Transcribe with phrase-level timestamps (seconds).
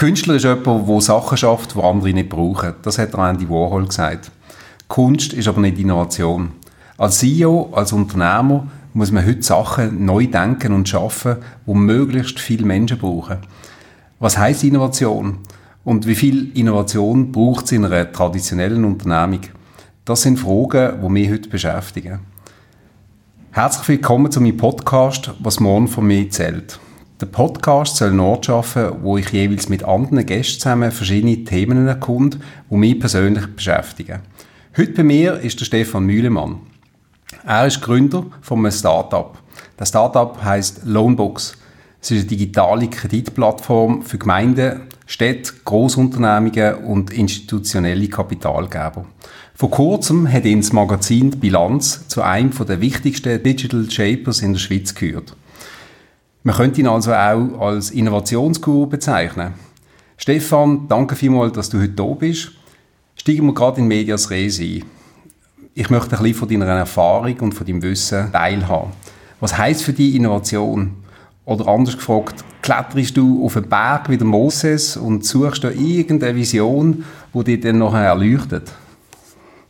[0.00, 2.72] Künstler ist jemand, der Sachen schafft, die andere nicht brauchen.
[2.80, 4.30] Das hat Andy Warhol gesagt.
[4.88, 6.52] Kunst ist aber nicht Innovation.
[6.96, 11.36] Als CEO, als Unternehmer muss man heute Sachen neu denken und schaffen,
[11.66, 13.40] die möglichst viele Menschen brauchen.
[14.20, 15.40] Was heißt Innovation?
[15.84, 19.40] Und wie viel Innovation braucht es in einer traditionellen Unternehmung?
[20.06, 22.20] Das sind Fragen, die mich heute beschäftigen.
[23.50, 26.80] Herzlich willkommen zu meinem Podcast, was morgen von mir zählt.
[27.20, 31.86] Der Podcast soll einen Ort schaffen, wo ich jeweils mit anderen Gästen zusammen verschiedene Themen
[31.86, 32.38] erkunde,
[32.70, 34.20] die mich persönlich beschäftigen.
[34.74, 36.60] Heute bei mir ist der Stefan Mühlemann.
[37.44, 39.36] Er ist Gründer von einem Startup.
[39.76, 41.58] Das Startup heißt Loanbooks.
[42.00, 49.04] Es ist eine digitale Kreditplattform für Gemeinden, Städte, Großunternehmungen und institutionelle Kapitalgeber.
[49.54, 54.60] Vor kurzem hat ihn das Magazin Bilanz zu einem der wichtigsten Digital Shapers in der
[54.60, 55.36] Schweiz gehört.
[56.42, 59.52] Man könnte ihn also auch als Innovationsguru bezeichnen.
[60.16, 62.52] Stefan, danke vielmals, dass du heute da bist.
[63.16, 64.84] Steigen wir gerade in Medias Res ein.
[65.74, 68.90] Ich möchte ein bisschen von deiner Erfahrung und von deinem Wissen teilhaben.
[69.40, 70.96] Was heißt für dich Innovation?
[71.44, 76.36] Oder anders gefragt, kletterst du auf einen Berg wie der Moses und suchst da irgendeine
[76.36, 77.04] Vision,
[77.34, 78.72] die dich dann nachher erleuchtet?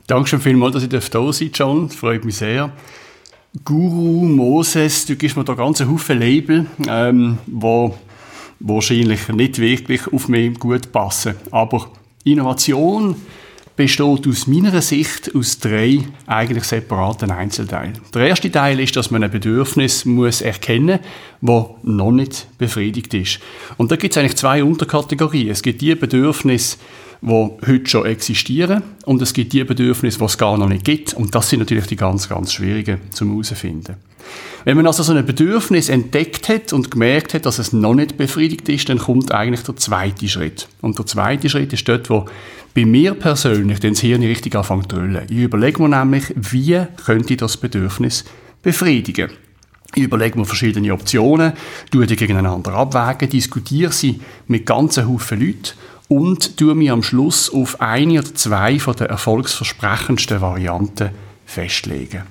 [0.07, 1.89] Dankeschön vielmals, dass ich da sein darf, John.
[1.89, 2.73] Das freut mich sehr.
[3.65, 7.97] Guru, Moses, du gibst mir da ganze Haufen Label, ähm, wo
[8.61, 11.35] wahrscheinlich nicht wirklich auf mich gut passen.
[11.51, 11.91] Aber
[12.23, 13.17] Innovation
[13.81, 17.95] besteht aus meiner Sicht aus drei eigentlich separaten Einzelteilen.
[18.13, 20.99] Der erste Teil ist, dass man ein Bedürfnis muss erkennen
[21.41, 23.41] muss, das noch nicht befriedigt ist.
[23.79, 25.49] Und da gibt es eigentlich zwei Unterkategorien.
[25.49, 26.77] Es gibt die Bedürfnisse,
[27.23, 31.15] die heute schon existieren und es gibt die Bedürfnisse, die es gar noch nicht gibt.
[31.15, 33.97] Und das sind natürlich die ganz, ganz schwierigen zum herausfinden.
[34.65, 38.19] Wenn man also so ein Bedürfnis entdeckt hat und gemerkt hat, dass es noch nicht
[38.19, 40.69] befriedigt ist, dann kommt eigentlich der zweite Schritt.
[40.83, 42.27] Und der zweite Schritt ist dort, wo
[42.75, 45.25] bei mir persönlich das Hirn richtig anfängt zu drüllen.
[45.29, 48.25] Ich überlege mir nämlich, wie könnte ich das Bedürfnis
[48.63, 49.31] befriedigen.
[49.95, 51.53] Ich überlege mir verschiedene Optionen,
[51.91, 55.73] tue die gegeneinander abwägen, diskutiere sie mit ganzen Haufen Leuten
[56.07, 61.11] und tue mich am Schluss auf eine oder zwei von den erfolgsversprechendsten Varianten
[61.45, 62.23] festlegen.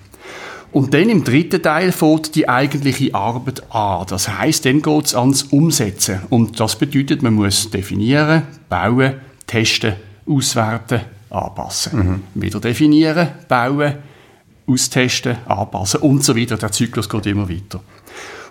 [0.72, 4.06] Und dann im dritten Teil fängt die eigentliche Arbeit an.
[4.08, 6.22] Das heißt, dann geht es ans Umsetzen.
[6.30, 9.16] Und das bedeutet, man muss definieren, bauen,
[9.48, 9.96] testen,
[10.28, 12.22] auswerten, anpassen.
[12.34, 12.42] Mhm.
[12.42, 13.96] Wieder definieren, bauen,
[14.68, 16.58] austesten, anpassen und so weiter.
[16.58, 17.82] Der Zyklus geht immer weiter.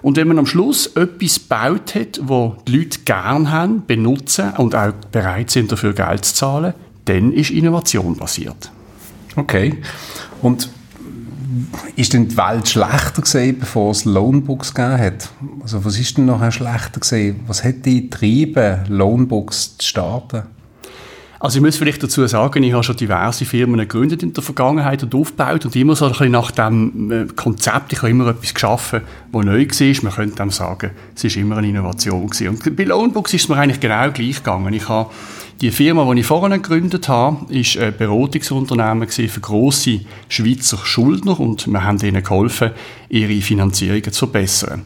[0.02, 4.74] Und wenn man am Schluss etwas gebaut hat, wo die Leute gerne haben, benutzen und
[4.74, 6.74] auch bereit sind, dafür Geld zu zahlen,
[7.04, 8.70] dann ist Innovation passiert.
[9.36, 9.78] Okay.
[10.42, 10.68] Und
[11.96, 15.30] ist denn die Welt schlechter gesehen, bevor es Loanbooks gegeben hat?
[15.62, 17.40] Also was ist denn nachher schlechter gesehen?
[17.46, 20.42] Was hat die getrieben, Loanbooks zu starten?
[21.40, 25.04] Also ich muss vielleicht dazu sagen, ich habe schon diverse Firmen gegründet in der Vergangenheit
[25.04, 28.54] und aufgebaut und immer so ein bisschen nach dem äh, Konzept, ich habe immer etwas
[28.54, 29.02] geschaffen,
[29.32, 30.02] das neu war.
[30.02, 32.48] Man könnte dann sagen, es ist immer eine Innovation gewesen.
[32.48, 34.74] Und bei Loanbooks ist es mir eigentlich genau gleich gegangen.
[34.74, 35.10] Ich habe
[35.60, 41.66] die Firma, die ich vorhin gegründet habe, ist ein Beratungsunternehmen für grosse Schweizer Schuldner und
[41.66, 42.70] wir haben ihnen geholfen,
[43.08, 44.84] ihre Finanzierungen zu verbessern.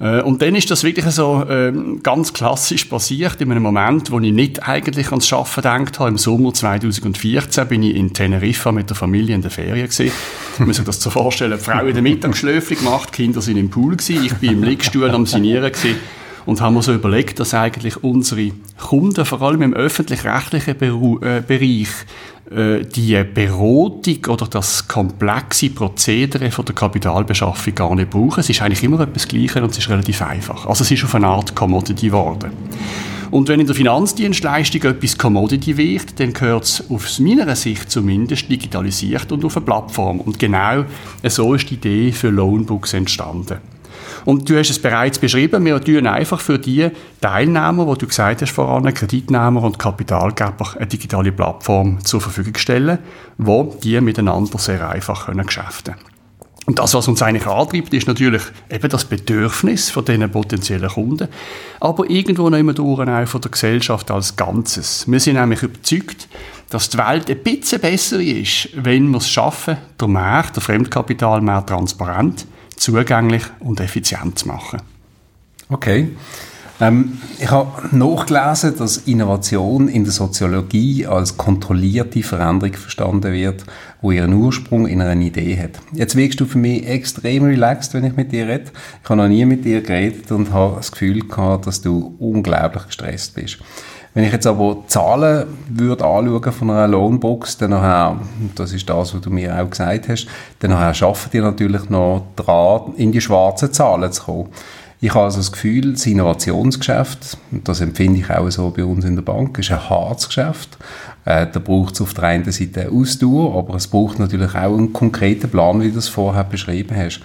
[0.00, 1.72] Äh, und dann ist das wirklich so äh,
[2.02, 6.10] ganz klassisch passiert, in einem Moment, wo ich nicht eigentlich ans Arbeiten gedacht habe.
[6.10, 10.12] Im Sommer 2014 bin ich in Teneriffa mit der Familie in der Ferien gewesen.
[10.58, 13.56] Man muss sich das so vorstellen, die Frau in der Mittagsschläfchen gemacht, die Kinder sind
[13.56, 15.96] im Pool gewesen, ich bin im Liegestuhl am Sinieren gewesen
[16.46, 20.76] und haben wir so überlegt, dass eigentlich unsere Kunden, vor allem im öffentlich-rechtlichen
[21.22, 21.88] äh, Bereich,
[22.50, 28.40] äh, die Beratung oder das komplexe Prozedere von der Kapitalbeschaffung gar nicht brauchen.
[28.40, 30.66] Es ist eigentlich immer etwas Gleiches und es ist relativ einfach.
[30.66, 32.52] Also es ist auf eine Art Commodity geworden.
[33.30, 38.48] Und wenn in der Finanzdienstleistung etwas Commodity wird, dann gehört es aus meiner Sicht zumindest
[38.48, 40.20] digitalisiert und auf eine Plattform.
[40.20, 40.84] Und genau
[41.24, 43.73] so ist die Idee für Loanbooks entstanden.
[44.24, 46.90] Und du hast es bereits beschrieben, wir tun einfach für die
[47.20, 52.98] Teilnehmer, wo du gesagt hast voran, Kreditnehmer und Kapitalgeber, eine digitale Plattform zur Verfügung stellen,
[53.38, 55.94] wo die miteinander sehr einfach können geschäften
[56.66, 61.28] und das, was uns eigentlich antreibt, ist natürlich eben das Bedürfnis von diesen potenziellen Kunden,
[61.80, 65.04] aber irgendwo noch immer durch auch von der Gesellschaft als Ganzes.
[65.06, 66.28] Wir sind nämlich überzeugt,
[66.70, 71.68] dass die Welt ein bisschen besser ist, wenn wir es schaffen, der Markt, der Fremdkapitalmarkt
[71.68, 74.80] transparent, zugänglich und effizient zu machen.
[75.68, 76.10] Okay.
[76.80, 83.64] Ähm, ich habe nachgelesen, dass Innovation in der Soziologie als kontrollierte Veränderung verstanden wird,
[84.02, 85.80] wo ihren Ursprung in einer Idee hat.
[85.92, 88.72] Jetzt wirkst du für mich extrem relaxed, wenn ich mit dir rede.
[89.02, 92.86] Ich habe noch nie mit dir geredet und habe das Gefühl gehabt, dass du unglaublich
[92.86, 93.58] gestresst bist.
[94.14, 98.20] Wenn ich jetzt aber Zahlen würde anschauen von einer Lohnbox, dann nachher,
[98.54, 100.28] das ist das, was du mir auch gesagt hast,
[100.60, 104.48] dann nachher schaffen die natürlich noch dran, in die schwarzen Zahlen zu kommen.
[105.00, 109.04] Ich habe also das Gefühl, das Innovationsgeschäft, und das empfinde ich auch so bei uns
[109.04, 110.78] in der Bank, ist ein hartes Geschäft.
[111.24, 114.92] Äh, da braucht es auf der einen Seite Ausdauer, aber es braucht natürlich auch einen
[114.92, 117.20] konkreten Plan, wie du es vorher beschrieben hast.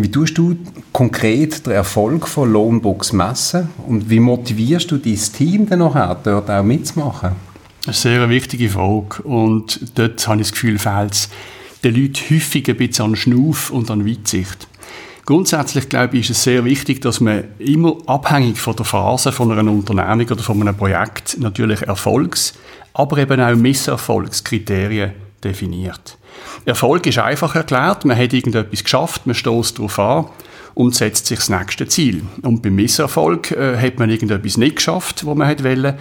[0.00, 0.56] Wie tust du
[0.92, 6.48] konkret den Erfolg von Lohnbox messen und wie motivierst du dein Team dann nachher, dort
[6.48, 7.32] auch mitzumachen?
[7.84, 11.28] Eine sehr wichtige Frage und dort habe ich das Gefühl, fehlt es
[11.82, 14.68] den Leuten häufig ein bisschen an Schnuff und an Weitsicht.
[15.26, 19.50] Grundsätzlich glaube ich, ist es sehr wichtig, dass man immer abhängig von der Phase von
[19.50, 22.54] einer Unternehmung oder von einem Projekt natürlich Erfolgs-,
[22.94, 25.10] aber eben auch Misserfolgskriterien
[25.44, 26.18] definiert.
[26.64, 30.26] Erfolg ist einfach erklärt, man hat irgendetwas geschafft, man stößt darauf an
[30.74, 32.22] und setzt sich das nächste Ziel.
[32.42, 35.94] Und beim Misserfolg äh, hat man irgendetwas nicht geschafft, was man hat wollen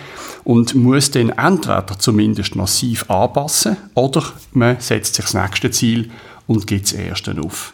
[0.44, 6.12] und muss dann entweder zumindest massiv anpassen oder man setzt sich das nächste Ziel
[6.45, 7.74] und geht das erste auf.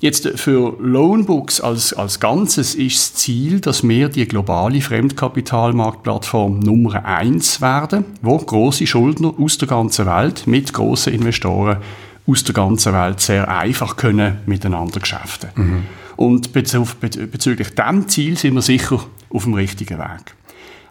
[0.00, 7.04] Jetzt für Loanbooks als, als Ganzes ist das Ziel, dass wir die globale Fremdkapitalmarktplattform Nummer
[7.04, 11.78] eins werden, wo große Schuldner aus der ganzen Welt mit großen Investoren
[12.26, 15.50] aus der ganzen Welt sehr einfach können miteinander geschäften.
[15.54, 15.82] Mhm.
[16.16, 19.00] Und bezüglich diesem Ziel sind wir sicher
[19.30, 20.34] auf dem richtigen Weg.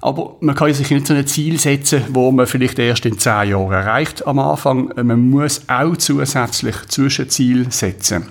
[0.01, 3.49] Aber man kann sich nicht so ein Ziel setzen, wo man vielleicht erst in zehn
[3.49, 4.91] Jahren erreicht am Anfang.
[5.01, 8.27] Man muss auch zusätzlich Zwischenziele setzen.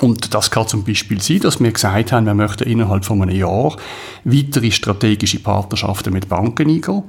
[0.00, 3.36] Und das kann zum Beispiel sein, dass wir gesagt haben, wir möchten innerhalb von einem
[3.36, 3.76] Jahr
[4.24, 7.02] weitere strategische Partnerschaften mit Banken eingehen.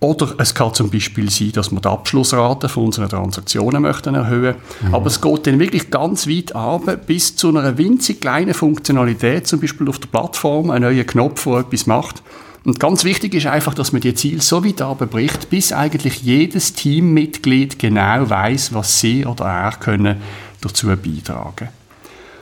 [0.00, 4.56] Oder es kann zum Beispiel sein, dass wir die Abschlussrate von unseren Transaktionen möchten erhöhen.
[4.82, 4.94] Mhm.
[4.94, 9.60] Aber es geht dann wirklich ganz weit ab, bis zu einer winzig kleinen Funktionalität, zum
[9.60, 12.22] Beispiel auf der Plattform, ein neuer Knopf, der etwas macht.
[12.64, 16.74] Und ganz wichtig ist einfach, dass man die Ziele so weit abbricht, bis eigentlich jedes
[16.74, 20.16] Teammitglied genau weiß, was sie oder er können
[20.60, 21.75] dazu beitragen können.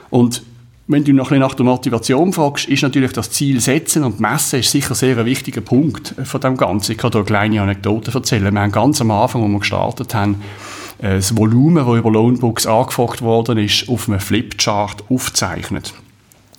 [0.09, 0.43] Und
[0.87, 4.59] wenn du noch ein nach der Motivation fragst, ist natürlich das Ziel setzen und messen
[4.59, 6.91] ist sicher sehr ein wichtiger Punkt von dem Ganzen.
[6.91, 8.53] Ich kann da eine kleine Anekdote erzählen.
[8.53, 10.41] Wir haben ganz am Anfang, als wir gestartet haben,
[10.99, 15.93] äh, das Volumen, das über Loanbooks angefragt worden ist, auf einem Flipchart aufgezeichnet.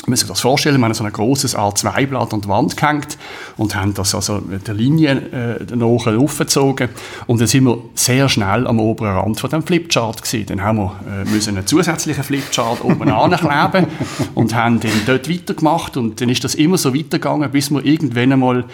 [0.07, 3.19] Muss sich das vorstellen, wir haben so ein großes A2-Blatt an die Wand gehängt
[3.57, 6.89] und haben das also mit der Linie äh, nach aufgezogen
[7.27, 10.47] und dann sind wir sehr schnell am oberen Rand von dem Flipchart gewesen.
[10.47, 13.87] Dann haben wir äh, müssen einen zusätzlichen Flipchart oben ankleben
[14.35, 15.97] und haben dann dort weitergemacht.
[15.97, 18.65] Und dann ist das immer so weitergegangen, bis wir irgendwann einmal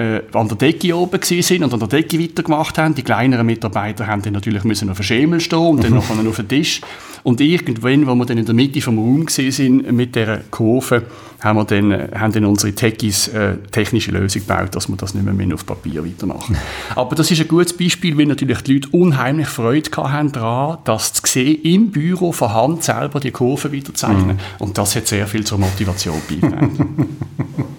[0.00, 2.94] äh, an der Decke oben sind und an der Decke weitergemacht haben.
[2.94, 6.36] Die kleineren Mitarbeiter haben dann natürlich müssen auf dem Schemel stehen und dann noch auf
[6.36, 6.80] den Tisch.
[7.22, 11.02] Und irgendwann, wo wir dann in der Mitte vom Raum sind mit dieser Kurve,
[11.40, 15.14] haben wir dann, äh, haben dann unsere Techies äh, technische Lösung gebaut, dass wir das
[15.14, 16.56] nicht mehr auf Papier weitermachen.
[16.94, 21.12] Aber das ist ein gutes Beispiel, weil natürlich die Leute unheimlich Freude haben daran, das
[21.12, 24.36] zu sehen, im Büro von Hand selber die Kurve weiterzeichnen.
[24.36, 24.40] Mhm.
[24.58, 27.18] Und das hat sehr viel zur Motivation beigetragen.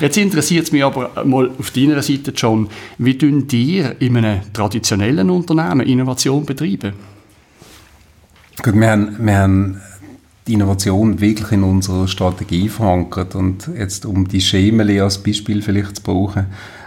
[0.00, 4.40] Jetzt interessiert es mich aber mal auf deiner Seite, John, wie tun dir in einem
[4.52, 6.94] traditionellen Unternehmen Innovation betreiben?
[8.62, 9.80] Gut, wir haben, wir haben
[10.46, 15.96] die Innovation wirklich in unserer Strategie verankert und jetzt um die Schemeli als Beispiel vielleicht
[15.96, 16.46] zu brauchen,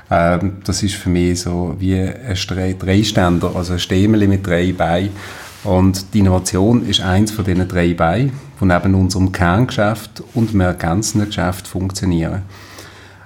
[0.10, 5.12] äh, das ist für mich so wie ein Dreiständer, also ein Stämmeli mit drei Beinen
[5.64, 10.62] und die Innovation ist eins von diesen drei Beinen, die neben unserem Kerngeschäft und dem
[10.62, 12.42] ergänzenden Geschäft funktionieren.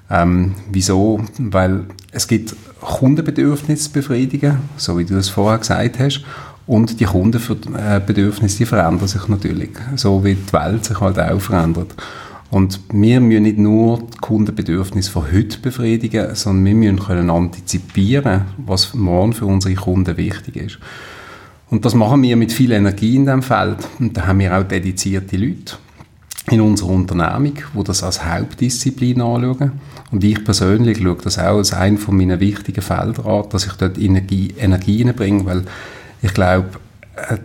[0.09, 1.21] Ähm, wieso?
[1.37, 6.23] Weil es gibt Kundenbedürfnisse befriedigen, so wie du es vorher gesagt hast,
[6.65, 11.95] und die Kundenbedürfnisse, die verändern sich natürlich, so wie die Welt sich halt auch verändert.
[12.49, 18.43] Und wir müssen nicht nur die Kundenbedürfnisse von heute befriedigen, sondern wir müssen können antizipieren,
[18.57, 20.79] was morgen für unsere Kunden wichtig ist.
[21.69, 23.77] Und das machen wir mit viel Energie in diesem Feld.
[23.99, 25.75] Und da haben wir auch dedizierte Leute
[26.49, 29.73] in unserer Unternehmung, die das als Hauptdisziplin anschauen.
[30.11, 33.73] Und ich persönlich schaue das auch als einen von meinen wichtigen Felder an, dass ich
[33.73, 35.63] dort Energie, Energie reinbringe, weil
[36.21, 36.69] ich glaube,
[37.15, 37.37] äh,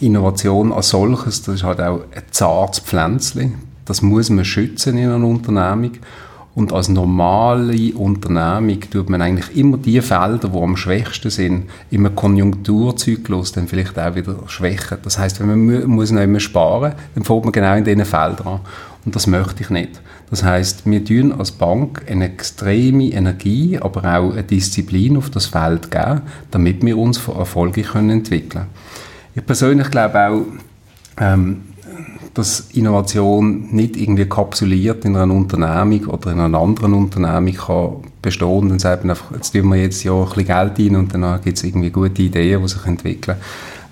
[0.00, 3.54] Innovation als solches, das ist halt auch ein zartes Pflänzchen.
[3.84, 5.92] Das muss man schützen in einer Unternehmung.
[6.56, 12.16] Und als normale Unternehmung tut man eigentlich immer die Felder, die am schwächsten sind, im
[12.16, 14.96] Konjunkturzyklus dann vielleicht auch wieder schwächen.
[15.02, 18.46] Das heißt, wenn man muss noch immer sparen, dann fängt man genau in diesen Feldern
[18.46, 18.60] an.
[19.04, 20.00] Und das möchte ich nicht.
[20.30, 25.44] Das heißt, wir tun als Bank eine extreme Energie, aber auch eine Disziplin auf das
[25.44, 28.66] Feld geben, damit wir uns erfolgreich entwickeln können.
[29.34, 30.42] Ich persönlich glaube auch,
[31.20, 31.64] ähm,
[32.36, 38.48] dass Innovation nicht irgendwie kapsuliert in einer Unternehmung oder in einer anderen Unternehmung kann bestehen
[38.48, 41.14] und dann sagt man einfach, jetzt tun wir jetzt ja ein bisschen Geld rein und
[41.14, 43.38] dann gibt es irgendwie gute Ideen, die sich entwickeln.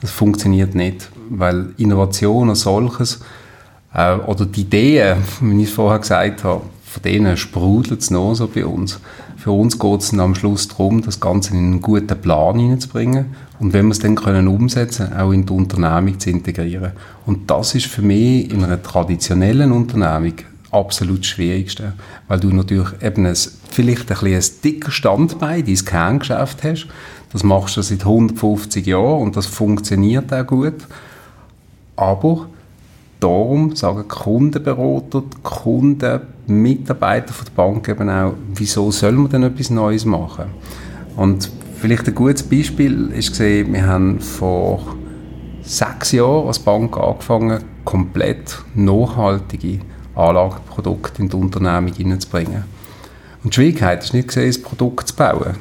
[0.02, 3.20] Das funktioniert nicht, weil Innovation als solches
[3.94, 8.34] äh, oder die Ideen, wie ich es vorher gesagt habe, von denen sprudelt es noch
[8.34, 9.00] so bei uns.
[9.38, 13.26] Für uns geht es am Schluss darum, das Ganze in einen guten Plan hineinzubringen
[13.60, 16.92] und wenn wir es dann können umsetzen auch in die Unternehmung zu integrieren.
[17.24, 20.34] Und das ist für mich in einer traditionellen Unternehmung
[20.72, 21.92] absolut das Schwierigste,
[22.26, 23.36] weil du natürlich eben ein,
[23.70, 26.88] vielleicht ein, bisschen dicker Standbein, dein Kerngeschäft hast.
[27.32, 30.86] Das machst du seit 150 Jahren und das funktioniert auch gut.
[31.96, 32.48] Aber
[33.20, 39.70] darum sagen Kundenberater, Kunden, Mitarbeiter von der Bank eben auch, wieso soll man denn etwas
[39.70, 40.46] Neues machen?
[41.16, 41.50] Und
[41.84, 44.96] vielleicht ein gutes Beispiel ist gesehen, wir haben vor
[45.60, 49.80] sechs Jahren als Bank angefangen, komplett nachhaltige
[50.14, 52.64] Anlageprodukte in die Unternehmung hineinzubringen.
[53.42, 55.56] Und die Schwierigkeit ist nicht gesehen, das Produkt zu bauen.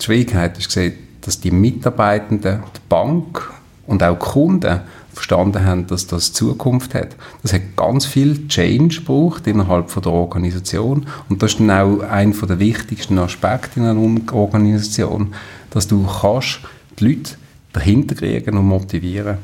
[0.00, 3.48] Die Schwierigkeit ist gesehen, dass die Mitarbeitenden, die Bank
[3.86, 4.80] und auch die Kunden
[5.22, 7.10] verstanden haben, dass das Zukunft hat.
[7.42, 12.00] Das hat ganz viel Change gebraucht innerhalb von der Organisation und das ist dann auch
[12.00, 15.32] einer der wichtigsten Aspekte in einer Organisation,
[15.70, 16.60] dass du kannst
[16.98, 17.34] die Leute
[17.72, 19.38] dahinter kriegen und motivieren.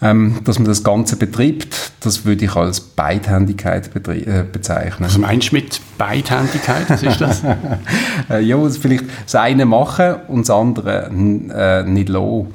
[0.00, 5.06] Ähm, dass man das Ganze betreibt, das würde ich als Beidhändigkeit äh, bezeichnen.
[5.06, 6.90] Was meinst du mit Beidhändigkeit?
[6.90, 7.42] Was ist das?
[8.30, 12.48] äh, ja, vielleicht das eine machen und das andere äh, nicht lassen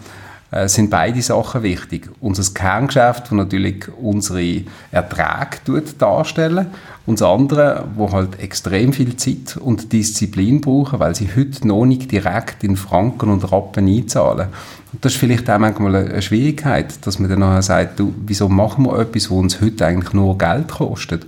[0.49, 2.09] äh, sind beide Sachen wichtig.
[2.21, 6.67] Unser Kerngeschäft, das natürlich unsere Erträge darstellen
[7.05, 11.85] und das andere, wo halt extrem viel Zeit und Disziplin brauchen, weil sie heute noch
[11.85, 14.47] nicht direkt in Franken und Rappen einzahlen.
[14.93, 18.47] Und das ist vielleicht auch manchmal eine Schwierigkeit, dass man dann nachher sagt, du, wieso
[18.47, 21.25] machen wir etwas, das uns heute eigentlich nur Geld kostet?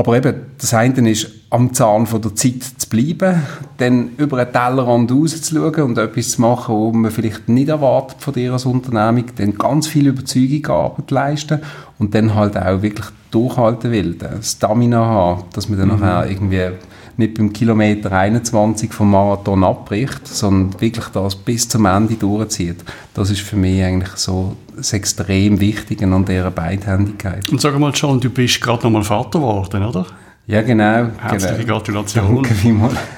[0.00, 3.42] Aber eben, das eine ist, am Zahn von der Zeit zu bleiben,
[3.76, 8.32] dann über einen Tellerrand rauszuschauen und etwas zu machen, was man vielleicht nicht erwartet von
[8.32, 11.60] dir als Unternehmung, dann ganz viel Überzeugungsarbeit leisten
[11.98, 16.00] und dann halt auch wirklich durchhalten will, Stamina haben, dass man dann mhm.
[16.00, 16.70] nachher irgendwie
[17.16, 22.84] nicht beim Kilometer 21 vom Marathon abbricht, sondern wirklich das bis zum Ende durchzieht.
[23.14, 27.48] Das ist für mich eigentlich so das extrem Wichtige an dieser Beidhändigkeit.
[27.50, 30.06] Und sag mal schon, du bist gerade noch mal Vater geworden, oder?
[30.46, 31.10] Ja, genau.
[31.18, 31.74] Herzliche genau.
[31.74, 32.46] Gratulation.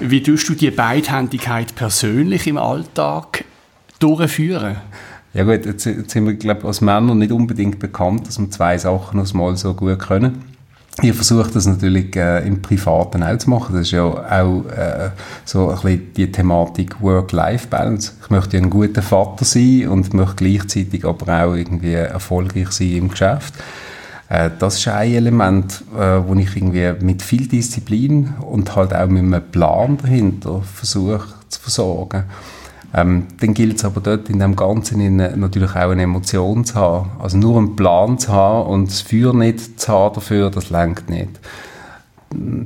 [0.00, 3.44] Wie tust du die Beidhändigkeit persönlich im Alltag
[3.98, 4.76] durchführen?
[5.34, 8.76] Ja gut, jetzt, jetzt sind wir, glaube als Männer nicht unbedingt bekannt, dass wir zwei
[8.76, 10.51] Sachen noch mal so gut können.
[11.00, 13.74] Ich versuche das natürlich äh, im Privaten auch zu machen.
[13.74, 15.10] Das ist ja auch äh,
[15.46, 18.12] so ein bisschen die Thematik Work-Life-Balance.
[18.22, 23.08] Ich möchte ein guter Vater sein und möchte gleichzeitig aber auch irgendwie erfolgreich sein im
[23.08, 23.54] Geschäft.
[24.28, 29.06] Äh, das ist ein Element, äh, wo ich irgendwie mit viel Disziplin und halt auch
[29.06, 32.24] mit einem Plan dahinter versuche zu versorgen.
[32.94, 36.74] Ähm, dann gilt es aber dort in dem Ganzen in, natürlich auch eine Emotion zu
[36.74, 37.10] haben.
[37.20, 41.08] Also nur einen Plan zu haben und das Feuer nicht zu haben dafür, das lenkt
[41.08, 41.40] nicht.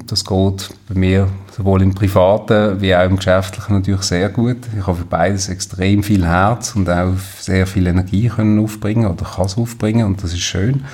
[0.07, 4.59] Das geht bei mir sowohl im Privaten wie auch im Geschäftlichen natürlich sehr gut.
[4.79, 9.25] Ich habe für beides extrem viel Herz und auch sehr viel Energie können aufbringen oder
[9.25, 10.85] kann es aufbringen und das ist schön.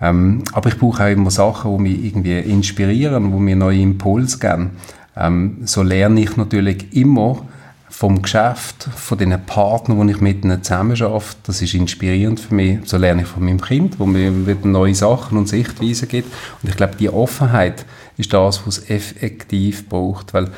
[0.00, 4.38] Ähm, aber ich brauche auch immer Sachen, die mich irgendwie inspirieren, die mir neue Impulse
[4.38, 4.70] geben.
[5.16, 7.42] Ähm, so lerne ich natürlich immer
[7.90, 12.54] vom Geschäft, von den Partnern, die ich mit ihnen zusammen arbeite, das ist inspirierend für
[12.54, 12.78] mich.
[12.84, 16.32] So lerne ich von meinem Kind, wo mir wieder neue Sachen und Sichtweisen gibt.
[16.62, 20.34] Und ich glaube, die Offenheit ist das, was es effektiv braucht.
[20.34, 20.50] Weil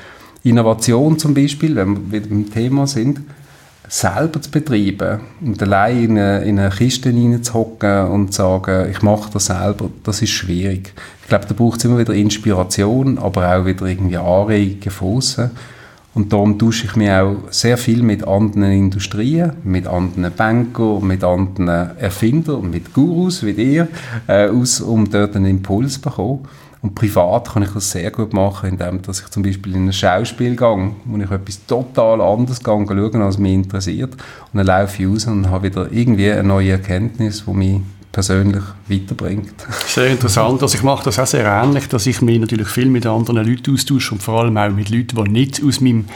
[0.43, 3.21] Innovation zum Beispiel, wenn wir wieder beim Thema sind,
[3.89, 9.03] selber zu betreiben und allein in eine, in eine Kiste hineinzuhocken und zu sagen, ich
[9.03, 10.95] mache das selber, das ist schwierig.
[11.23, 15.51] Ich glaube, da braucht es immer wieder Inspiration, aber auch wieder irgendwie Anregungen von außen.
[16.13, 21.23] Und darum tausche ich mich auch sehr viel mit anderen Industrien, mit anderen Bankern, mit
[21.23, 23.89] anderen Erfindern, mit Gurus wie dir
[24.27, 26.49] äh, aus, um dort einen Impuls zu bekommen.
[26.83, 29.93] Und privat kann ich das sehr gut machen, indem dass ich zum Beispiel in ein
[29.93, 34.15] Schauspiel gehe, wo ich etwas total anderes gehe, schauen, als mich interessiert.
[34.15, 37.81] Und dann laufe ich raus und habe wieder irgendwie eine neue Erkenntnis, die mich
[38.13, 39.55] persönlich weiterbringt.
[39.87, 40.63] Sehr interessant.
[40.63, 43.75] Also ich mache das auch sehr ähnlich, dass ich mich natürlich viel mit anderen Leuten
[43.75, 46.07] austausche und vor allem auch mit Leuten, die nicht aus meinem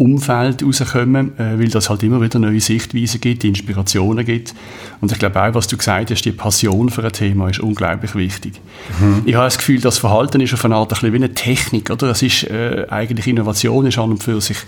[0.00, 4.54] Umfeld rauskommen, äh, weil das halt immer wieder neue Sichtweisen gibt, Inspirationen gibt.
[5.00, 8.14] Und ich glaube auch, was du gesagt hast, die Passion für ein Thema ist unglaublich
[8.14, 8.54] wichtig.
[8.98, 9.22] Mhm.
[9.26, 11.90] Ich habe das Gefühl, das Verhalten ist auf eine Art ein bisschen wie eine Technik,
[11.90, 12.08] oder?
[12.08, 14.58] Es ist äh, eigentlich Innovation ist an und für sich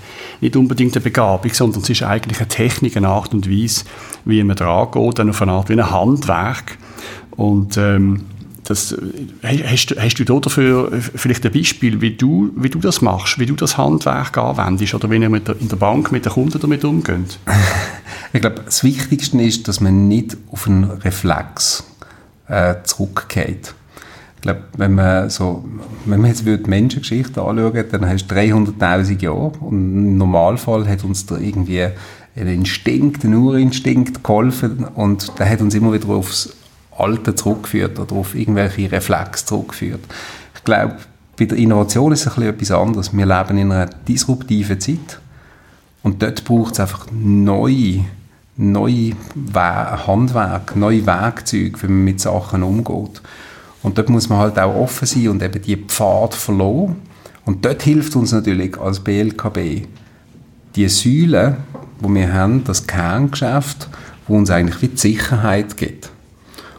[0.41, 3.85] nicht unbedingt eine Begabung, sondern es ist eigentlich eine Technik, eine Art und Weise,
[4.25, 6.72] wie man da angeht, dann auf eine Art wie ein Handwerk.
[7.37, 8.23] Und ähm,
[8.65, 8.97] das,
[9.43, 13.47] hast, hast du da dafür vielleicht ein Beispiel, wie du, wie du das machst, wie
[13.47, 16.59] du das Handwerk anwendest oder wie ihr mit der, in der Bank mit den Kunden
[16.61, 17.39] damit umgeht?
[18.35, 21.85] Ich glaube, das Wichtigste ist, dass man nicht auf einen Reflex
[22.49, 23.75] äh, zurückgeht.
[24.37, 25.65] Ich glaube, wenn man, so,
[26.07, 31.05] wenn man jetzt die Menschengeschichte anschauen dann hast du 300'000 Jahre und im Normalfall hat
[31.05, 36.57] uns da irgendwie ein Instinkt, ein Urinstinkt geholfen und der hat uns immer wieder aufs
[36.96, 40.00] Alte zurückgeführt oder auf irgendwelche Reflexe zurückgeführt.
[40.54, 40.96] Ich glaube,
[41.37, 43.16] bei der Innovation ist es ein etwas anderes.
[43.16, 45.20] Wir leben in einer disruptiven Zeit
[46.02, 48.04] und dort braucht es einfach neue,
[48.56, 49.12] neue
[49.54, 53.22] Handwerk, neue Werkzeuge, wie man mit Sachen umgeht.
[53.82, 56.96] Und dort muss man halt auch offen sein und eben die Pfad verloren.
[57.44, 59.87] Und dort hilft uns natürlich als BLKB
[60.76, 61.56] die Säule,
[61.99, 63.88] wo wir haben, das Kerngeschäft,
[64.26, 66.11] wo uns eigentlich wie die Sicherheit gibt.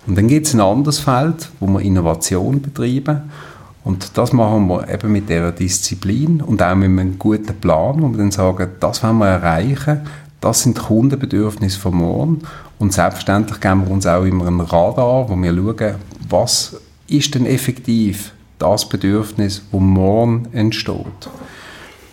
[0.06, 3.22] Und dann gibt es ein anderes Feld, wo wir Innovation betreiben.
[3.84, 8.10] Und das machen wir eben mit dieser Disziplin und auch mit einem guten Plan, wo
[8.10, 10.02] wir dann sagen, das wollen wir erreichen,
[10.40, 12.42] das sind Kundenbedürfnisse von morgen.
[12.80, 15.96] Und selbstverständlich geben wir uns auch immer einen Radar, wo wir schauen,
[16.30, 16.76] was
[17.08, 21.30] ist denn effektiv das Bedürfnis, das morgen entsteht.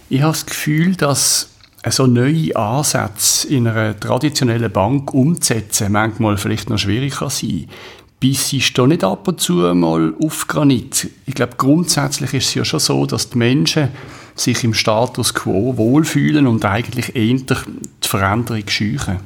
[0.09, 1.51] Ich habe das Gefühl, dass
[1.89, 7.67] so neue Ansätze in einer traditionellen Bank umzusetzen, manchmal vielleicht noch schwierig kann sein.
[8.21, 11.09] Bissest du nicht ab und zu mal auf Granit?
[11.25, 13.89] Ich glaube, grundsätzlich ist es ja schon so, dass die Menschen
[14.35, 19.17] sich im Status quo wohlfühlen und eigentlich eher die Veränderung scheuchen.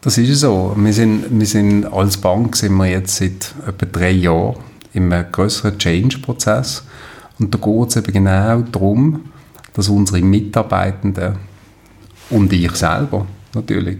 [0.00, 0.74] Das ist so.
[0.76, 4.56] Wir sind, wir sind als Bank sind wir jetzt seit etwa drei Jahren
[4.92, 6.84] in einem größeren Change-Prozess.
[7.40, 9.24] Und da geht es eben genau darum,
[9.74, 11.36] dass unsere Mitarbeitenden
[12.30, 13.98] und ich selber natürlich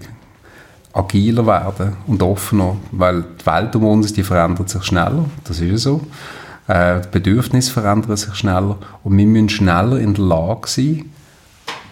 [0.93, 5.83] agiler werden und offener, weil die Welt um uns die verändert sich schneller, das ist
[5.83, 6.01] so.
[6.67, 11.05] Äh, die Bedürfnisse verändern sich schneller und wir müssen schneller in der Lage sein,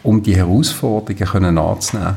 [0.03, 2.17] um die Herausforderungen können anzunehmen.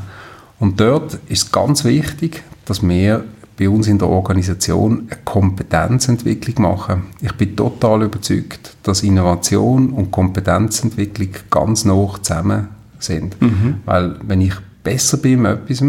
[0.58, 3.24] Und dort ist ganz wichtig, dass wir
[3.58, 7.02] bei uns in der Organisation eine Kompetenzentwicklung machen.
[7.20, 12.68] Ich bin total überzeugt, dass Innovation und Kompetenzentwicklung ganz nah zusammen
[13.02, 13.40] sind.
[13.40, 13.76] Mhm.
[13.84, 15.84] Weil wenn ich besser bin mit etwas,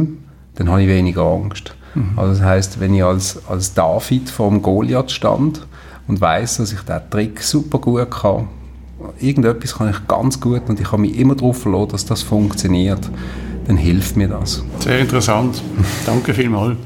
[0.55, 1.75] dann habe ich weniger Angst.
[1.95, 2.17] Mhm.
[2.17, 5.65] Also das heißt, wenn ich als, als David vor dem Goliath stand
[6.07, 8.47] und weiß, dass ich diesen Trick super gut kann,
[9.19, 13.09] irgendetwas kann ich ganz gut und ich kann mich immer darauf verlassen, dass das funktioniert,
[13.67, 14.63] dann hilft mir das.
[14.79, 15.61] Sehr interessant.
[16.05, 16.77] Danke vielmals.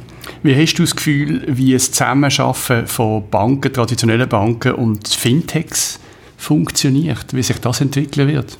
[0.43, 5.99] Wie hast du das Gefühl, wie es Zusammenarbeiten von Banken, traditionellen Banken und Fintechs
[6.37, 8.57] funktioniert, wie sich das entwickeln wird?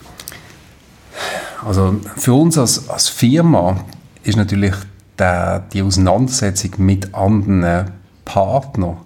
[1.65, 3.77] Also für uns als, als Firma
[4.23, 4.75] ist natürlich
[5.17, 7.91] der, die Auseinandersetzung mit anderen
[8.25, 8.97] Partnern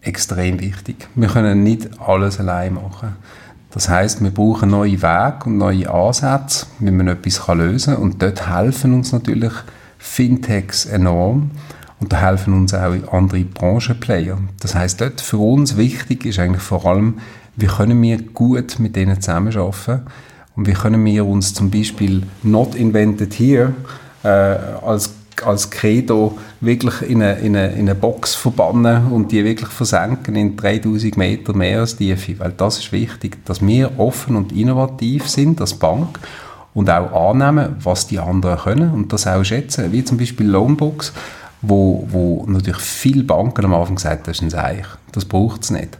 [0.00, 1.08] extrem wichtig.
[1.14, 3.16] Wir können nicht alles allein machen.
[3.70, 8.02] Das heißt, wir brauchen neue Wege und neue Ansätze, wie man etwas lösen kann.
[8.02, 9.52] Und dort helfen uns natürlich
[9.98, 11.50] Fintechs enorm.
[11.98, 14.38] Und da helfen uns auch andere Branchenplayer.
[14.60, 17.18] Das heißt, dort für uns wichtig ist eigentlich vor allem,
[17.56, 20.02] wie können wir gut mit denen zusammenarbeiten
[20.56, 23.74] und wie können wir uns zum Beispiel not invented here
[24.22, 25.12] äh, als,
[25.44, 30.36] als Credo wirklich in eine, in, eine, in eine Box verbannen und die wirklich versenken
[30.36, 35.74] in 3000 Meter Meerestiefe, weil das ist wichtig, dass wir offen und innovativ sind als
[35.74, 36.20] Bank
[36.72, 41.12] und auch annehmen, was die anderen können und das auch schätzen, wie zum Beispiel Loanbox,
[41.62, 45.64] wo, wo natürlich viele Banken am Anfang gesagt haben, das ist ein Seich, das braucht
[45.64, 45.98] es nicht.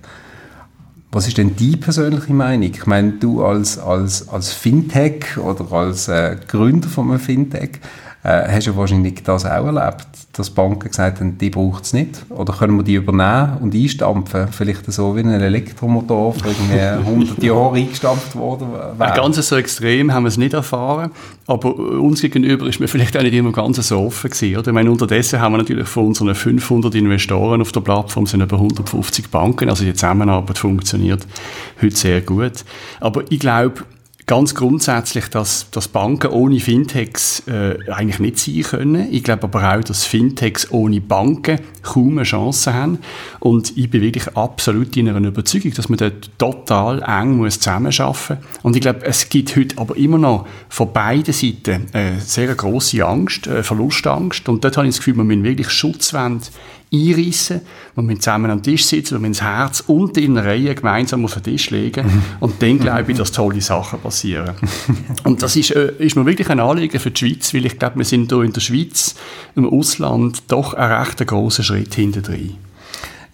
[1.15, 2.73] Was ist denn die persönliche Meinung?
[2.73, 7.79] Ich meine, du als, als, als Fintech oder als äh, Gründer von einem Fintech
[8.25, 12.25] äh, hast ja wahrscheinlich das auch erlebt, dass Banken gesagt haben, die braucht es nicht.
[12.31, 14.49] Oder können wir die übernehmen und einstampfen?
[14.51, 19.15] Vielleicht so wie ein Elektromotor vor irgendwie 100 Jahren eingestampft worden wäre.
[19.15, 21.11] Ganz so extrem haben wir es nicht erfahren.
[21.47, 24.57] Aber uns gegenüber ist mir vielleicht auch nicht immer ganz so offen gewesen.
[24.57, 24.69] Oder?
[24.69, 28.57] Ich meine, unterdessen haben wir natürlich von unseren 500 Investoren auf der Plattform sind über
[28.57, 29.69] 150 Banken.
[29.69, 32.65] Also die Zusammenarbeit funktioniert heute sehr gut.
[33.01, 33.85] Aber ich glaube,
[34.27, 39.13] ganz grundsätzlich, dass, dass Banken ohne Fintechs äh, eigentlich nicht sein können.
[39.13, 42.99] Ich glaube aber auch, dass Fintechs ohne Banken kaum eine Chance haben.
[43.41, 48.37] Und ich bin wirklich absolut in einer Überzeugung, dass man dort total eng muss zusammenarbeiten
[48.39, 48.63] muss.
[48.63, 53.05] Und ich glaube, es gibt heute aber immer noch von beiden Seiten äh, sehr große
[53.05, 54.49] Angst, äh, Verlustangst.
[54.49, 56.47] Und dort habe ich das Gefühl, man muss wirklich Schutzwände
[56.95, 57.61] einreissen,
[57.95, 61.35] wir müssen zusammen am Tisch sitzen, wir müssen das Herz und die Reihe gemeinsam auf
[61.35, 64.55] den Tisch legen und dann glaube ich, dass tolle Sachen passieren.
[65.25, 67.97] und das ist, äh, ist mir wirklich ein Anliegen für die Schweiz, weil ich glaube,
[67.97, 69.15] wir sind hier in der Schweiz,
[69.57, 72.57] im Ausland, doch einen recht grossen Schritt hinter drin.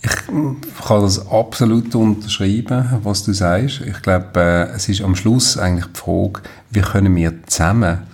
[0.03, 0.57] Ich kann
[1.03, 3.83] das absolut unterschreiben, was du sagst.
[3.87, 8.10] Ich glaube, äh, es ist am Schluss eigentlich die Frage, wie können wir zusammen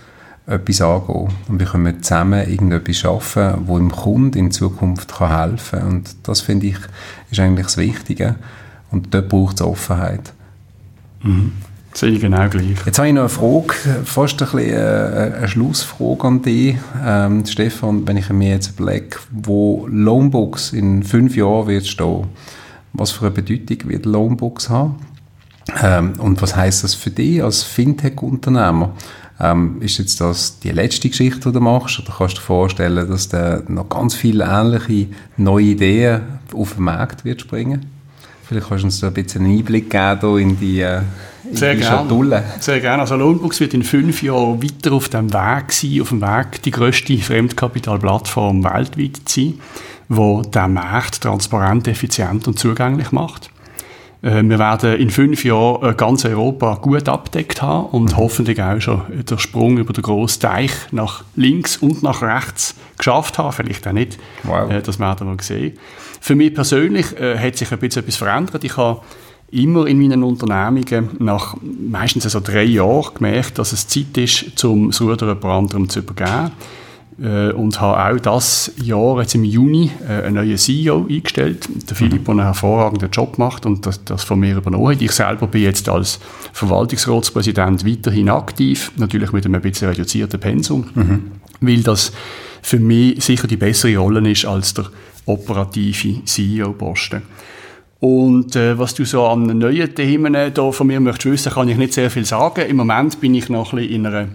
[0.46, 1.28] etwas angehen.
[1.48, 5.88] Und wir können zusammen irgendetwas schaffen, wo dem Kunden in Zukunft kann helfen kann.
[5.88, 6.76] Und das finde ich,
[7.30, 8.36] ist eigentlich das Wichtige.
[8.90, 10.32] Und dort braucht es Offenheit.
[11.22, 11.52] Mhm.
[11.92, 12.76] Sehe ich genau gleich.
[12.84, 16.76] Jetzt habe ich noch eine Frage, fast ein bisschen eine, eine Schlussfrage an dich.
[17.02, 22.26] Ähm, Stefan, wenn ich mir jetzt überlege, wo Loanbooks in fünf Jahren wird stehen,
[22.92, 24.96] was für eine Bedeutung wird Loanbooks haben?
[25.82, 28.92] Ähm, und was heißt das für dich als Fintech-Unternehmer?
[29.38, 31.98] Ähm, ist jetzt das die letzte Geschichte, die du machst?
[32.00, 36.22] Oder kannst du dir vorstellen, dass da noch ganz viele ähnliche neue Ideen
[36.54, 37.86] auf den Markt wird springen?
[38.44, 41.00] Vielleicht kannst du uns da ein bisschen einen Einblick geben in die, äh,
[41.50, 42.44] in Sehr die Schatulle.
[42.60, 43.02] Sehr gerne.
[43.02, 46.70] Also Loanbooks wird in fünf Jahren weiter auf dem Weg sein, auf dem Weg die
[46.70, 49.54] grösste Fremdkapitalplattform weltweit zu sein,
[50.08, 53.50] die den Markt transparent, effizient und zugänglich macht.
[54.26, 58.80] Äh, wir werden in fünf Jahren äh, ganz Europa gut abdeckt haben und hoffentlich auch
[58.80, 63.52] schon den Sprung über den grossen Teich nach links und nach rechts geschafft haben.
[63.52, 64.18] Vielleicht auch nicht.
[64.42, 64.70] Wow.
[64.70, 65.78] Äh, das werden wir sehen.
[66.20, 68.64] Für mich persönlich hat sich ein bisschen etwas verändert.
[68.64, 69.00] Ich habe
[69.52, 74.90] immer in meinen Unternehmungen nach meistens so drei Jahren gemerkt, dass es Zeit ist, zum
[74.90, 76.85] das Ruder jemand anderem zu übergeben äh,
[77.18, 81.66] und habe auch das Jahr, jetzt im Juni, äh, einen neuen CEO eingestellt.
[81.88, 85.00] Der Philipp, der einen hervorragenden Job macht und das, das von mir übernommen hat.
[85.00, 86.20] Ich selber bin jetzt als
[86.52, 91.30] Verwaltungsratspräsident weiterhin aktiv, natürlich mit einem bisschen reduzierten Pensum, mhm.
[91.60, 92.12] weil das
[92.60, 94.86] für mich sicher die bessere Rolle ist als der
[95.24, 97.22] operative CEO-Posten.
[97.98, 101.68] Und äh, was du so an neuen Themen äh, da von mir möchtest wissen, kann
[101.68, 102.66] ich nicht sehr viel sagen.
[102.68, 104.28] Im Moment bin ich noch ein bisschen in einer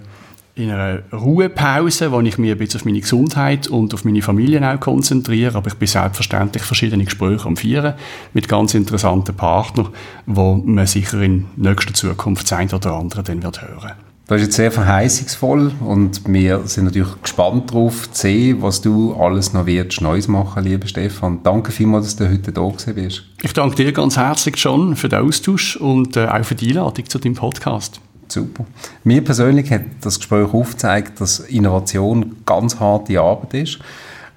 [0.56, 4.62] in einer Ruhepause, wo ich mich ein bisschen auf meine Gesundheit und auf meine Familie
[4.70, 7.94] auch konzentriere, aber ich bin selbstverständlich verschiedene Gespräche am Vieren
[8.34, 9.90] mit ganz interessanten Partnern,
[10.26, 13.94] wo man sicher in nächster Zukunft das eine oder andere dann wird hören.
[14.28, 19.14] Das ist jetzt sehr verheißungsvoll und wir sind natürlich gespannt darauf zu sehen, was du
[19.14, 21.40] alles noch wirst Neues machen, lieber Stefan.
[21.44, 23.24] Danke vielmals, dass du heute da gewesen bist.
[23.42, 27.10] Ich danke dir ganz herzlich, John, für den Austausch und äh, auch für die Einladung
[27.10, 28.00] zu deinem Podcast.
[28.32, 28.66] Super.
[29.04, 33.80] Mir persönlich hat das Gespräch aufgezeigt, dass Innovation ganz harte Arbeit ist.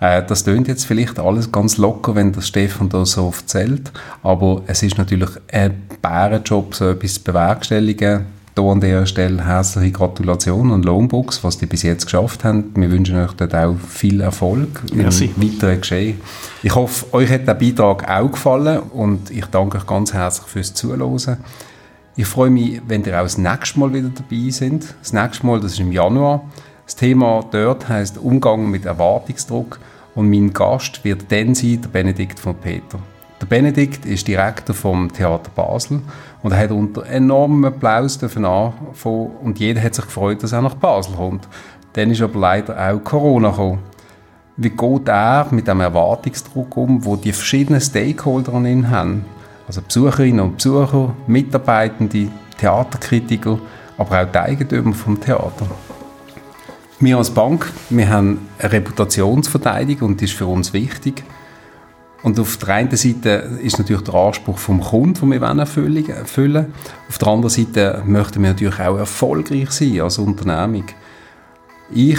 [0.01, 4.63] Äh, das klingt jetzt vielleicht alles ganz locker, wenn das Stefan da so erzählt, aber
[4.67, 8.27] es ist natürlich ein Bärenjob, so etwas zu bewerkstelligen.
[8.57, 12.73] Hier an dieser Stelle herzliche Gratulation an Lohnbox, was die bis jetzt geschafft haben.
[12.77, 15.33] Wir wünschen euch dort auch viel Erfolg Merci.
[15.37, 16.21] im weiteren Geschehen.
[16.63, 20.73] Ich hoffe, euch hat der Beitrag auch gefallen und ich danke euch ganz herzlich fürs
[20.73, 21.39] Zuhören.
[22.17, 24.95] Ich freue mich, wenn ihr auch das nächste Mal wieder dabei sind.
[25.01, 26.45] Das nächste Mal, das ist im Januar.
[26.87, 29.81] Das Thema dort heißt Umgang mit Erwartungsdruck
[30.15, 33.01] und mein Gast wird dann sein, der Benedikt von Peter.
[33.41, 36.03] Der Benedikt ist Direktor vom Theater Basel
[36.45, 38.73] und er hat unter enormem Applaus anfangen
[39.43, 41.49] und jeder hat sich gefreut, dass er nach Basel kommt.
[41.95, 43.81] Dann ist aber leider auch Corona gekommen.
[44.57, 49.25] Wie geht er mit dem Erwartungsdruck um, wo die verschiedenen Stakeholder an ihn haben?
[49.67, 53.59] Also Besucherinnen und Besucher, Mitarbeitende, Theaterkritiker,
[53.97, 55.67] aber auch die Eigentümer vom Theater.
[57.01, 61.25] Wir als Bank, wir haben eine Reputationsverteidigung und die ist für uns wichtig.
[62.23, 66.73] Und auf der einen Seite ist natürlich der Anspruch vom Kunden, den wir erfüllen
[67.09, 70.85] Auf der anderen Seite möchten wir natürlich auch erfolgreich sein als Unternehmung.
[71.91, 72.19] Ich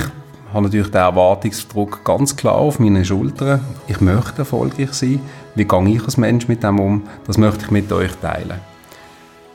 [0.53, 3.61] habe natürlich den Erwartungsdruck ganz klar auf meinen Schultern.
[3.87, 5.19] Ich möchte erfolgreich sein.
[5.55, 7.03] Wie gehe ich als Mensch mit dem um?
[7.25, 8.59] Das möchte ich mit euch teilen.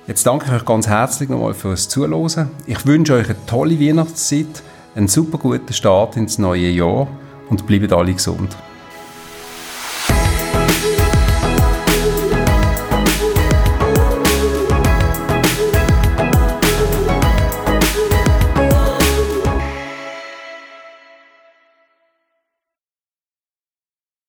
[0.06, 2.48] Jetzt danke ich euch ganz herzlich nochmal fürs Zuhören.
[2.66, 4.62] Ich wünsche euch eine tolle Weihnachtszeit,
[4.94, 7.06] einen super guten Start ins neue Jahr
[7.50, 8.56] und bleibt alle gesund.